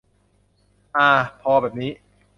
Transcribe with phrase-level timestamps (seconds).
[0.95, 1.09] อา
[1.41, 1.91] พอแบบนี้